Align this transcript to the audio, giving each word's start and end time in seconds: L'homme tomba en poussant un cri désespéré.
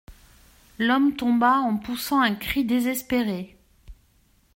L'homme 0.79 1.15
tomba 1.15 1.59
en 1.59 1.77
poussant 1.77 2.21
un 2.21 2.33
cri 2.33 2.65
désespéré. 2.65 3.55